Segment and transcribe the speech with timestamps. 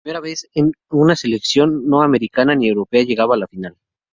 [0.01, 0.47] Por primera vez
[0.89, 3.77] una selección no americana ni europea llegaba a la final.